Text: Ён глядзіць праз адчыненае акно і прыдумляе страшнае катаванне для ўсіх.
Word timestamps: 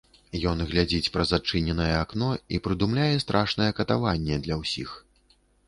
Ён 0.51 0.61
глядзіць 0.69 1.11
праз 1.17 1.33
адчыненае 1.39 1.91
акно 1.99 2.31
і 2.57 2.61
прыдумляе 2.69 3.13
страшнае 3.27 3.71
катаванне 3.83 4.43
для 4.49 4.61
ўсіх. 4.67 4.99